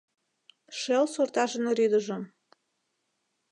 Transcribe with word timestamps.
Шел 0.79 1.05
сортажын 1.13 1.65
рӱдыжым 1.77 2.23